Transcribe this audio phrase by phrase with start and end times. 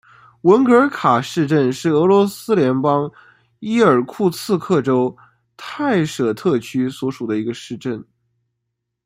[0.41, 3.07] 文格尔卡市镇是俄罗斯联邦
[3.59, 5.15] 伊尔库茨克州
[5.55, 8.03] 泰舍特区所属的一个市镇。